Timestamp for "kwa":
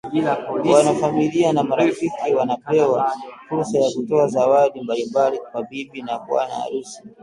5.51-5.63